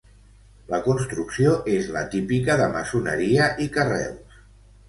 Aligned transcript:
La 0.71 0.79
construcció 0.85 1.51
és 1.75 1.91
la 1.97 2.03
típica 2.15 2.57
de 2.63 2.71
maçoneria 2.77 3.55
i 3.67 3.73
carreus. 3.77 4.43